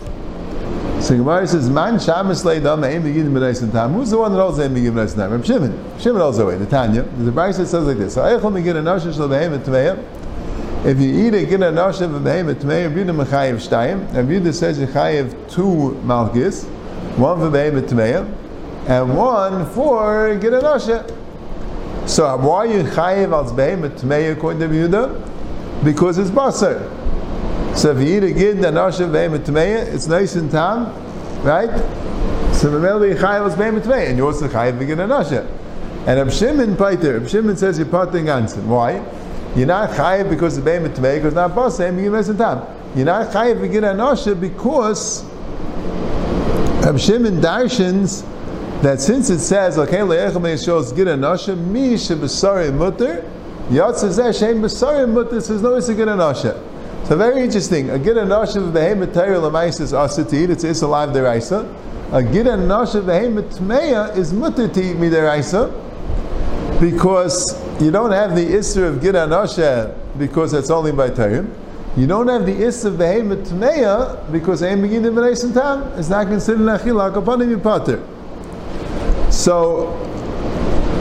So 1.04 1.18
Gemara 1.18 1.46
says, 1.46 1.70
"Man 1.70 1.96
shamas 1.96 2.46
leidam 2.46 2.88
aim 2.88 3.04
begin 3.04 3.34
b'nais 3.34 3.70
tam." 3.72 3.94
Who's 3.94 4.12
the 4.12 4.18
one 4.18 4.32
that 4.32 4.40
holds 4.40 4.60
aim 4.60 4.74
begin 4.74 4.94
b'nais 4.94 5.14
tam? 5.14 5.32
Reb 5.32 5.46
Shimon. 5.46 6.00
Shimon 6.00 6.22
holds 6.22 6.40
away. 6.40 6.58
The 6.58 6.68
Tanya. 6.68 7.02
The 7.02 7.32
Brayse 7.32 7.66
says 7.66 7.74
like 7.74 7.98
this: 7.98 8.14
So 8.14 8.22
eichel 8.22 8.54
begin 8.54 8.78
a 8.78 8.82
noshe 8.82 9.14
shel 9.14 9.28
behem 9.28 9.60
tmeya. 9.60 10.02
If 10.84 11.00
you 11.00 11.28
eat 11.28 11.36
a 11.36 11.46
gid 11.46 11.62
a 11.62 11.72
noshe 11.72 12.00
behem 12.00 12.52
tmeya, 12.56 12.92
Yehuda 12.92 13.24
mechayev 13.24 13.58
shtayim. 13.58 14.16
And 14.16 14.28
Yehuda 14.28 14.52
says 14.52 14.80
you 14.80 14.88
chayev 14.88 15.52
two 15.52 15.96
malchis, 16.04 16.66
one 17.18 17.38
for 17.38 17.52
behem 17.56 17.80
tmeya, 17.82 18.26
and 18.90 19.16
one 19.16 19.68
for 19.74 20.36
gid 20.38 20.54
a 20.54 20.60
noshe. 20.60 21.08
So 22.10 22.36
why 22.38 22.66
you 22.66 22.82
chayiv 22.82 23.32
al 23.32 23.54
behemoth 23.54 24.02
tmei 24.02 24.32
according 24.32 24.62
to 24.62 24.68
Yehuda? 24.70 25.84
Because 25.84 26.18
it's 26.18 26.32
basar. 26.32 26.90
So 27.78 27.92
if 27.92 28.00
you 28.00 28.18
eat 28.18 28.24
a 28.24 28.34
gid 28.34 28.66
and 28.66 28.76
asher 28.76 29.08
behemoth 29.08 29.46
tmei, 29.46 29.86
it's 29.94 30.08
nice 30.08 30.34
and 30.34 30.50
tam, 30.50 30.92
right? 31.44 31.70
So 32.56 32.72
the 32.72 33.08
you 33.08 33.14
chayiv 33.14 33.52
al 33.52 33.56
behemoth 33.56 33.84
tmei, 33.84 34.10
and 34.10 34.18
you 34.18 34.26
also 34.26 34.48
chayiv 34.48 34.80
begin 34.80 35.00
and 35.00 35.14
asher. 35.14 35.48
And 36.08 36.18
Reb 36.18 36.32
Shimon 36.32 36.76
Paiter, 36.76 37.20
Reb 37.20 37.58
says 37.60 37.78
you're 37.78 37.88
parting 37.88 38.30
answer. 38.30 38.60
Why? 38.62 39.06
You're 39.56 39.68
not 39.68 39.90
chayiv 39.92 40.30
because 40.30 40.56
the 40.56 40.62
behemoth 40.62 40.98
tmei, 40.98 41.18
because 41.18 41.34
not 41.34 41.52
and 41.82 41.98
begin 41.98 42.12
nice 42.14 42.30
and 42.30 42.38
tam. 42.38 42.66
You're 42.96 43.06
not 43.06 43.32
chayiv 43.32 43.62
begin 43.62 43.84
and 43.84 44.00
asher 44.00 44.36
because 44.36 45.26
Reb 46.84 47.00
Shimon 47.00 47.42
darshans 47.42 48.26
that 48.82 49.00
since 49.00 49.30
it 49.30 49.40
says 49.40 49.78
okay 49.78 50.00
le'echem 50.00 50.66
shows 50.66 50.92
gid 50.92 51.08
anasha 51.08 51.56
mi 51.56 51.94
shebesari 51.94 52.74
mutter 52.74 53.30
yatzah 53.70 54.38
shem 54.38 54.62
besari 54.62 55.08
mutter 55.08 55.40
says 55.40 55.62
no 55.62 55.76
it's 55.76 55.90
a 55.90 55.94
gid 55.94 56.08
anasha. 56.08 56.60
So 57.08 57.16
very 57.18 57.44
interesting. 57.44 57.92
A 57.92 58.00
gid 58.00 58.18
anasha 58.18 58.66
of 58.66 58.74
behemoth 58.74 59.14
Torah 59.14 59.38
lemais 59.38 59.80
is 59.80 59.94
asa 59.94 60.24
to 60.24 60.36
eat. 60.36 60.50
It's 60.50 60.64
is 60.64 60.82
alive 60.82 61.10
deraisa. 61.10 61.72
A 62.12 62.24
gid 62.24 62.48
anasha 62.48 62.96
of 62.96 63.06
behemoth 63.06 63.60
tmeya 63.60 64.18
is 64.18 64.34
mutter 64.34 64.68
to 64.68 64.82
eat 64.82 64.96
mideraisa 64.98 65.72
because 66.80 67.61
you 67.82 67.92
don't 67.92 68.12
have 68.12 68.36
the 68.36 68.46
isser 68.46 68.88
of 68.88 69.02
gid 69.02 69.16
anasha 69.16 69.96
because 70.18 70.54
it's 70.54 70.70
only 70.70 70.92
by 70.92 71.10
Torah. 71.10 71.46
You 71.98 72.08
don't 72.08 72.30
have 72.30 72.46
the 72.46 72.54
is 72.54 72.86
of 72.86 72.98
behemoth 72.98 73.50
tmeya 73.50 74.32
because 74.32 74.64
aim 74.64 74.82
begin 74.82 75.04
in 75.04 75.54
tam. 75.54 75.84
It's 76.00 76.08
not 76.08 76.28
considered 76.28 76.62
nachila 76.62 77.14
upon 77.18 77.42
him 77.42 77.60
pater. 77.60 78.02
So, 79.30 79.92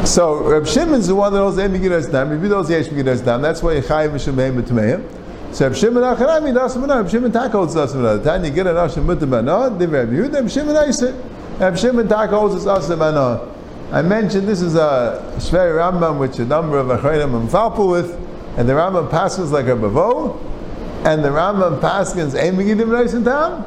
so 0.05 0.43
Reb 0.43 0.67
Shimon's 0.67 1.07
the 1.07 1.15
one 1.15 1.33
that 1.33 1.39
knows 1.39 1.59
Em 1.59 1.73
Megidas 1.73 2.11
Dam. 2.11 2.31
Maybe 2.31 2.49
those 2.49 2.69
Yesh 2.71 2.87
Megidas 2.87 3.25
Dam. 3.25 3.41
That's 3.41 3.63
why 3.63 3.75
Yechayiv 3.75 4.11
Mishum 4.11 4.35
Behem 4.35 4.61
B'Tmeim. 4.61 5.55
So 5.55 5.69
Reb 5.69 5.77
Shimon 5.77 6.03
Acharami 6.03 6.53
Das 6.53 6.77
Manah. 6.77 7.03
Reb 7.03 7.11
Shimon 7.11 7.31
Taka 7.31 7.57
holds 7.57 7.75
Das 7.75 7.93
time 7.93 8.45
you 8.45 8.51
get 8.51 8.67
an 8.67 8.75
Ashim 8.75 9.05
Mutter 9.05 9.27
Manah, 9.27 9.79
the 9.79 9.87
Reb 9.87 10.11
Yehuda, 10.11 10.35
Reb 10.35 10.51
Shimon 10.51 10.75
Aiseh. 10.75 11.61
Reb 11.61 11.79
Shimon 11.79 12.09
Taka 12.09 12.37
holds 12.37 12.65
Das 12.65 12.89
Manah. 12.89 13.60
I 13.92 14.02
mentioned 14.02 14.47
this 14.47 14.62
is 14.62 14.76
a 14.76 15.35
Shvei 15.38 15.75
Rambam 15.75 16.18
which 16.18 16.38
a 16.38 16.44
number 16.44 16.78
of 16.78 16.87
Achreinim 16.87 17.52
are 17.52 17.88
with, 17.88 18.14
and 18.56 18.68
the 18.68 18.73
Rambam 18.75 19.11
passes 19.11 19.50
like 19.50 19.66
a 19.66 19.75
Bavo, 19.75 20.38
and 21.04 21.25
the 21.25 21.30
Rambam 21.30 21.80
passes 21.80 22.37
Em 22.37 22.54
Megidim 22.54 22.87
Reisin 22.87 23.25
Tam, 23.25 23.64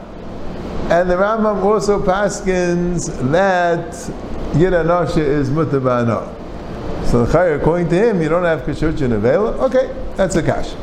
and 0.89 1.09
the 1.09 1.15
Rambam 1.15 1.61
also 1.65 2.01
passes 2.01 3.07
that 3.31 3.91
Gira 4.53 4.85
Nosha 4.85 5.21
is 5.21 5.49
Mutabano. 5.49 6.33
So 7.07 7.25
the 7.25 7.33
Chayr, 7.33 7.59
according 7.59 7.89
to 7.89 7.95
him, 7.95 8.21
you 8.21 8.29
don't 8.29 8.45
have 8.45 8.61
Kashurch 8.61 9.01
and. 9.01 9.59
Okay, 9.59 9.93
that's 10.15 10.37
a 10.37 10.41
kash. 10.41 10.73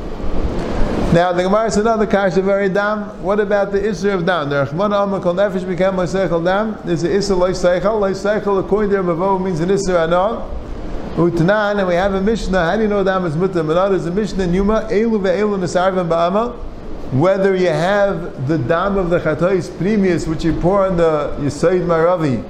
Now 1.13 1.33
the 1.33 1.43
Gemara 1.43 1.69
says 1.73 1.79
another 1.79 2.07
kash 2.07 2.37
of 2.37 2.45
very 2.45 2.69
dam. 2.69 3.21
What 3.21 3.41
about 3.41 3.73
the 3.73 3.81
Isra 3.81 4.15
of 4.15 4.25
dam? 4.25 4.49
The 4.49 4.65
Rachman 4.65 4.97
Amma 4.97 5.21
Kol 5.21 5.35
Nefesh 5.35 5.67
became 5.67 5.95
Loiseichel 5.95 6.45
dam. 6.45 6.79
There's 6.85 7.03
the 7.03 7.09
Isra 7.09 7.37
Loiseichel. 7.37 7.83
Loiseichel 7.83 8.65
according 8.65 8.91
to 8.91 8.99
the 8.99 9.03
Mavo 9.03 9.43
means 9.43 9.59
an 9.59 9.71
Isra 9.71 10.05
Anon. 10.05 10.49
Utanan, 11.17 11.81
and 11.81 11.89
we 11.89 11.95
have 11.95 12.15
a 12.15 12.21
Mishnah. 12.21 12.65
How 12.65 12.77
do 12.77 12.83
you 12.83 12.89
know 12.89 13.03
dam 13.03 13.27
is 13.27 13.35
mutabana? 13.35 13.91
There's 13.91 14.07
a 14.07 14.13
Mishnah 14.13 14.45
in 14.45 14.55
Yuma. 14.55 14.83
Elu 14.89 15.21
ve'elu 15.21 15.59
nesarvim 15.59 16.09
ba'ama. 16.09 16.57
Whether 17.13 17.57
you 17.57 17.71
have 17.71 18.47
the 18.47 18.59
dam 18.59 18.97
of 18.97 19.11
the 19.11 19.19
Chatois 19.19 19.77
previous, 19.79 20.29
which 20.29 20.45
you 20.45 20.53
pour 20.61 20.87
on 20.87 20.97
the 20.97 21.35
Yisaid 21.41 21.87
Maravi, 21.87 22.45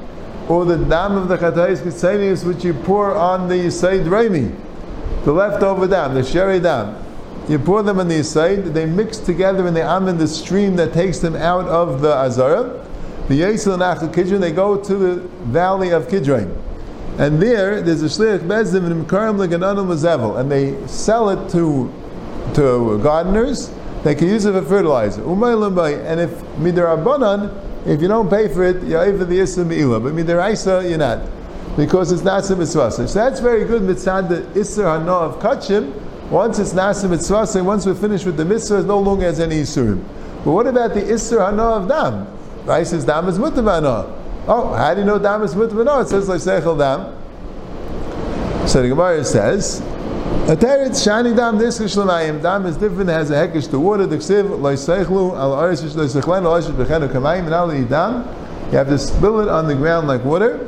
or 0.50 0.67
the 0.67 0.76
dam 0.76 1.17
of 1.17 1.29
the 1.29 1.38
Chatayis 1.38 1.79
Kitzanius 1.79 2.45
which 2.45 2.62
you 2.62 2.75
pour 2.75 3.14
on 3.14 3.49
the 3.49 3.55
Yisaid 3.55 4.05
Raimi, 4.05 4.55
the 5.25 5.33
leftover 5.33 5.87
dam, 5.87 6.12
the 6.12 6.23
sherry 6.23 6.61
dam. 6.61 6.95
You 7.50 7.59
pour 7.59 7.83
them 7.83 7.99
on 7.99 8.07
the 8.07 8.14
Yisaid, 8.14 8.75
they 8.75 8.87
mix 8.87 9.19
together 9.19 9.66
and 9.66 9.76
they 9.76 9.83
am 9.83 10.07
in 10.07 10.19
the 10.19 10.28
stream 10.28 10.76
that 10.76 10.92
takes 10.92 11.19
them 11.19 11.35
out 11.35 11.66
of 11.66 12.00
the 12.00 12.14
Azara. 12.14 12.87
The 13.26 13.40
Yisrael 13.40 13.75
and 13.75 13.83
Achel 13.83 14.14
Kidron, 14.14 14.40
they 14.40 14.52
go 14.52 14.80
to 14.80 14.95
the 14.95 15.16
valley 15.47 15.90
of 15.90 16.09
Kidron. 16.09 16.57
And 17.19 17.42
there, 17.42 17.83
there's 17.83 18.04
a 18.04 18.07
Shliach 18.07 18.47
Bezdim 18.47 18.87
and 18.87 19.04
Mkarim 19.04 19.45
Legananum 19.45 19.88
Mazevel, 19.88 20.38
and 20.38 20.49
they 20.49 20.87
sell 20.87 21.28
it 21.28 21.50
to, 21.50 21.92
to 22.54 23.00
gardeners. 23.02 23.73
They 24.04 24.14
can 24.14 24.28
use 24.28 24.45
it 24.45 24.52
for 24.52 24.62
fertilizer. 24.62 25.21
And 25.21 26.21
if 26.21 26.30
Midarabanan, 26.61 27.85
if 27.85 28.00
you 28.00 28.07
don't 28.07 28.30
pay 28.30 28.47
for 28.47 28.62
it, 28.62 28.80
you're 28.85 29.02
over 29.02 29.25
the 29.25 29.40
Issa 29.40 29.64
Me'ila. 29.64 29.99
But 29.99 30.12
Midaraisa, 30.12 30.88
you're 30.88 30.99
not. 30.99 31.28
Because 31.76 32.12
it's 32.12 32.23
Nasa 32.23 32.57
Mitzvah. 32.57 32.92
So 32.92 33.04
that's 33.07 33.40
very 33.40 33.64
good 33.64 33.83
mitzvah 33.83 34.26
the 34.28 34.61
Issa 34.61 34.85
Hana 34.85 35.12
of 35.12 35.40
Kachim. 35.40 36.10
Once 36.31 36.61
it's 36.61 36.73
Nasa 36.73 37.11
Mitzvah, 37.11 37.59
and 37.59 37.67
once 37.67 37.85
we're 37.87 37.95
finished 37.95 38.25
with 38.25 38.37
the 38.37 38.45
Mitzvah, 38.45 38.81
it 38.81 38.87
no 38.87 39.01
longer 39.01 39.25
has 39.25 39.41
any 39.41 39.63
Isurim. 39.63 40.01
But 40.45 40.53
what 40.53 40.67
about 40.67 40.95
the 40.95 41.05
Issa 41.07 41.45
Hana 41.45 41.63
of 41.63 41.89
Dam? 41.89 42.27
Right? 42.65 42.87
says 42.87 43.05
Dam 43.05 43.29
is 43.29 43.37
Mutavana. 43.37 44.17
Oh, 44.47 44.73
how 44.75 44.95
do 44.95 45.01
you 45.01 45.07
know 45.07 45.19
Dam 45.19 45.43
is 45.43 45.55
Mutavana? 45.55 46.05
It 46.05 46.09
says 46.09 46.29
like 46.29 46.41
Seichel 46.41 46.79
Dam. 46.79 47.17
So 48.69 48.81
the 48.81 48.89
Gemara 48.89 49.25
says, 49.25 49.81
a 49.81 50.57
teretz 50.57 51.03
shani 51.05 51.35
dam 51.37 51.59
diskish 51.59 51.97
l'mayim. 51.97 52.41
Dam 52.41 52.67
is 52.67 52.77
different, 52.77 53.11
it 53.11 53.13
has 53.15 53.31
a 53.31 53.35
hekish 53.35 53.69
to 53.71 53.81
water. 53.81 54.07
The 54.07 54.17
ksiv 54.17 54.61
loy 54.61 54.75
seichlu 54.75 55.37
al 55.37 55.55
aris 55.55 55.83
yish 55.83 55.97
loy 55.97 56.05
seichlen 56.05 56.45
al 56.45 56.55
aris 56.55 56.67
b'chenu 56.67 57.09
kamayim 57.09 57.47
and 57.47 57.55
al 57.55 57.69
dam. 57.87 58.29
You 58.71 58.79
have 58.79 58.89
to 58.89 58.99
spill 58.99 59.41
it 59.41 59.49
on 59.49 59.67
the 59.67 59.75
ground 59.75 60.07
like 60.07 60.25
water. 60.25 60.67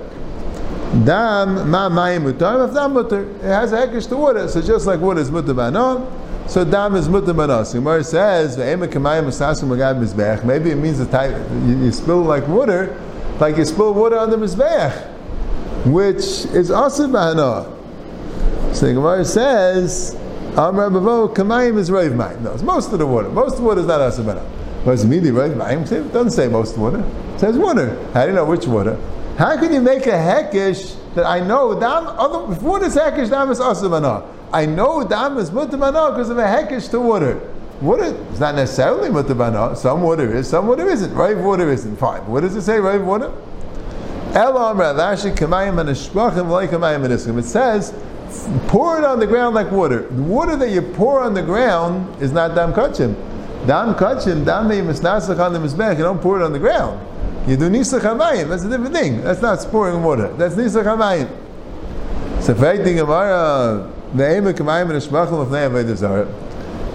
Dam 0.93 1.71
ma 1.71 1.89
mayim 1.89 2.31
mutar. 2.31 2.69
If 2.69 2.75
dam 2.75 2.93
mutar, 2.93 3.27
it 3.37 3.45
has 3.45 3.73
a 3.73 3.87
hekish 3.87 4.09
to 4.11 4.17
water. 4.17 4.47
So 4.47 4.61
just 4.61 4.87
like 4.87 5.01
water 5.01 5.21
is 5.21 5.31
mutar 5.31 5.57
banon, 5.57 6.07
so 6.47 6.65
dam 6.65 6.95
is 6.97 7.09
mutar 7.09 7.35
banos. 7.35 7.73
Gemara 7.73 8.05
says 8.05 8.59
ve'ema 8.59 8.87
kamayim 8.87 9.25
asasim 9.25 9.69
magad 9.69 9.99
mizbeach. 9.99 10.45
Maybe 10.45 10.71
it 10.71 10.77
means 10.77 10.99
the 10.99 11.07
type 11.07 11.35
you, 11.65 11.79
you 11.79 11.93
spill 11.93 12.23
like 12.23 12.47
water, 12.47 12.95
like 13.41 13.57
you 13.57 13.65
spill 13.65 13.95
water 13.95 14.19
on 14.19 14.29
the 14.29 14.37
mizbeach, 14.37 14.93
which 15.87 16.45
is 16.55 16.71
also 16.71 17.09
bahanah. 17.09 17.79
So 18.75 18.87
the 18.87 18.93
Gemara 18.93 19.25
says, 19.25 20.15
Amr 20.57 20.91
Bavo, 20.91 21.35
Kamayim 21.35 21.79
is 21.79 21.91
Rav 21.91 22.13
Mayim. 22.13 22.43
No, 22.43 22.53
it's 22.53 22.63
most 22.63 22.93
of 22.93 22.99
the 22.99 23.07
water. 23.07 23.31
Most 23.31 23.53
of 23.55 23.61
the 23.61 23.65
water 23.65 23.81
is 23.81 23.87
not 23.87 24.01
Asabana. 24.01 24.43
What 24.85 24.93
does 24.93 25.05
it 25.05 25.09
mean, 25.09 25.33
Rav 25.33 25.53
Mayim? 25.53 25.91
It 25.91 26.13
doesn't 26.13 26.33
say 26.33 26.49
most 26.49 26.77
water. 26.77 27.03
It 27.35 27.41
says 27.41 27.57
water. 27.57 27.97
How 28.13 28.25
do 28.25 28.29
you 28.29 28.35
know 28.35 28.45
which 28.45 28.67
water? 28.67 28.99
How 29.39 29.59
can 29.59 29.73
you 29.73 29.81
make 29.81 30.07
a 30.07 30.11
hekish 30.11 30.97
that 31.15 31.25
I 31.25 31.41
know 31.41 31.79
dam 31.79 32.07
other 32.07 32.47
before 32.47 32.81
this 32.81 32.97
hekish 32.97 33.31
dam 33.31 33.51
is 33.51 33.61
asabana? 33.61 34.27
I 34.53 34.67
know 34.67 35.07
dam 35.07 35.39
is 35.39 35.51
mutabana 35.51 36.11
because 36.11 36.29
of 36.29 36.39
a 36.39 36.43
hekish 36.43 36.91
to 36.91 37.01
water. 37.01 37.41
Water 37.81 38.05
is 38.05 38.39
not 38.39 38.55
necessarily 38.55 39.09
mutabana. 39.09 39.77
Some 39.77 40.03
water 40.03 40.37
is, 40.37 40.49
some 40.49 40.67
water 40.67 40.87
isn't. 40.87 41.15
Right 41.15 41.37
water 41.37 41.71
isn't. 41.71 41.97
Fine. 41.97 42.27
What 42.27 42.43
does 42.43 42.55
it 42.55 42.63
say? 42.63 42.79
Right 42.79 43.01
water. 43.01 43.33
It 44.35 44.39
says 47.45 47.93
pour 48.69 48.99
it 48.99 49.05
on 49.05 49.21
the 49.21 49.27
ground 49.27 49.55
like 49.55 49.71
water. 49.71 50.09
The 50.09 50.23
water 50.23 50.57
that 50.57 50.71
you 50.71 50.83
pour 50.83 51.23
on 51.23 51.35
the 51.35 51.43
ground 51.43 52.23
is 52.23 52.33
not 52.33 52.55
dam 52.55 52.73
kachim. 52.73 53.15
Dam 53.67 53.95
kachim, 53.95 54.45
dam 54.45 54.73
you 54.73 56.03
don't 56.03 56.21
pour 56.21 56.41
it 56.41 56.45
on 56.45 56.53
the 56.53 56.59
ground. 56.59 57.01
You 57.47 57.57
do 57.57 57.69
nisach 57.69 58.01
hamayim, 58.01 58.49
that's 58.49 58.65
a 58.65 58.69
different 58.69 58.95
thing. 58.95 59.23
That's 59.23 59.43
not 59.43 59.59
pouring 59.71 60.03
water. 60.03 60.33
That's 60.35 60.55
nisach 60.55 60.85
hamayim. 60.85 61.29
So 62.43 62.55
fighting 62.55 62.97
Gemara, 62.97 63.91
ve'emek 64.15 64.55
hamayim 64.55 64.91
and 64.91 65.03
shmachim 65.03 65.41
of 65.41 65.49
ne'avay 65.49 65.83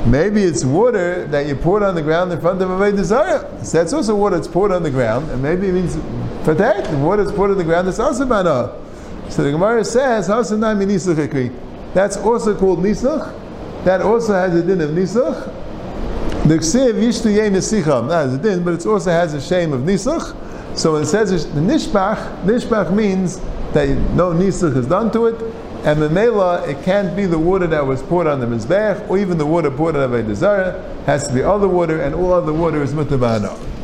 Maybe 0.05 0.43
it's 0.43 0.63
water 0.63 1.25
that 1.27 1.47
you 1.47 1.55
poured 1.55 1.83
on 1.83 1.95
the 1.95 2.01
ground 2.01 2.31
in 2.31 2.39
front 2.39 2.61
of 2.61 2.69
a. 2.69 3.03
So 3.03 3.77
that's 3.77 3.91
also 3.91 4.15
water 4.15 4.37
that's 4.37 4.47
poured 4.47 4.71
on 4.71 4.83
the 4.83 4.91
ground, 4.91 5.29
and 5.31 5.43
maybe 5.43 5.67
it 5.67 5.73
means 5.73 5.95
for 6.45 6.53
that, 6.53 6.89
water 6.99 7.25
that's 7.25 7.35
poured 7.35 7.51
on 7.51 7.57
the 7.57 7.65
ground 7.65 7.89
that's 7.89 7.99
also 7.99 8.25
mana. 8.25 8.73
So 9.29 9.43
the 9.43 9.51
Gemara 9.51 9.83
says, 9.83 10.27
That's 10.27 12.17
also 12.17 12.57
called 12.57 12.79
Nisuch. 12.79 13.83
That 13.83 14.01
also 14.01 14.33
has 14.33 14.55
a 14.55 14.63
din 14.63 14.79
of 14.79 14.91
Nisuch. 14.91 15.53
The 16.47 16.59
Ksiv 16.59 16.93
Yishtu 16.93 17.35
Yeh 17.35 17.49
Nesicham. 17.49 18.07
That 18.07 18.29
has 18.29 18.57
a 18.57 18.61
but 18.61 18.75
it 18.75 18.85
also 18.85 19.11
has 19.11 19.33
a 19.33 19.41
shame 19.41 19.73
of 19.73 19.81
Nisuch. 19.81 20.77
So 20.77 20.93
when 20.93 21.01
it 21.01 21.07
says 21.07 21.45
the 21.53 21.59
Nishbach, 21.59 22.45
Nishbach 22.45 22.93
means 22.95 23.37
that 23.73 23.89
no 24.15 24.31
nisuch 24.31 24.77
is 24.77 24.87
done 24.87 25.11
to 25.11 25.25
it, 25.25 25.41
and 25.83 26.01
the 26.01 26.09
mela 26.09 26.65
it 26.65 26.81
can't 26.83 27.17
be 27.17 27.25
the 27.25 27.37
water 27.37 27.67
that 27.67 27.85
was 27.85 28.01
poured 28.01 28.27
on 28.27 28.39
the 28.39 28.45
mizbech 28.45 29.09
or 29.09 29.17
even 29.17 29.37
the 29.37 29.45
water 29.45 29.69
poured 29.69 29.97
on 29.97 30.09
Avodah 30.09 30.35
Zarah. 30.35 31.03
Has 31.05 31.27
to 31.27 31.33
be 31.33 31.43
other 31.43 31.67
water, 31.67 32.01
and 32.01 32.15
all 32.15 32.31
other 32.31 32.53
water 32.53 32.81
is 32.81 32.93
mutabana. 32.93 33.76